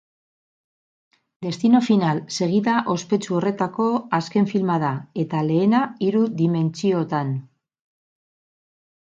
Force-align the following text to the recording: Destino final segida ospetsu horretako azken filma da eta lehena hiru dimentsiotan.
Destino 1.47 1.81
final 1.87 2.21
segida 2.37 2.73
ospetsu 2.95 3.37
horretako 3.41 3.89
azken 4.21 4.49
filma 4.55 4.79
da 4.85 4.95
eta 5.25 5.45
lehena 5.51 5.83
hiru 6.07 6.23
dimentsiotan. 6.41 7.31